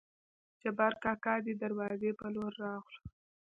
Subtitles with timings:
[0.61, 2.99] جبارکاکا دې دروازې په لور راغلو.